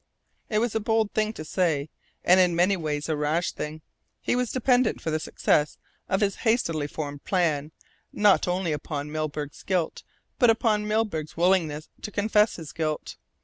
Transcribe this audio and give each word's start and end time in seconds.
It 0.49 0.57
was 0.57 0.73
a 0.73 0.79
bold 0.79 1.11
thing 1.11 1.31
to 1.33 1.45
say, 1.45 1.91
and 2.23 2.39
in 2.39 2.55
many 2.55 2.75
ways 2.75 3.07
a 3.07 3.15
rash 3.15 3.51
thing. 3.51 3.83
He 4.19 4.35
was 4.35 4.51
dependent 4.51 4.99
for 4.99 5.11
the 5.11 5.19
success 5.19 5.77
of 6.09 6.21
his 6.21 6.37
hastily 6.37 6.87
formed 6.87 7.23
plan, 7.23 7.71
not 8.11 8.47
only 8.47 8.71
upon 8.71 9.11
Milburgh's 9.11 9.61
guilt, 9.61 10.01
but 10.39 10.49
upon 10.49 10.87
Milburgh's 10.87 11.37
willingness 11.37 11.87
to 12.01 12.09
confess 12.09 12.55
his 12.55 12.71
guilt. 12.73 13.17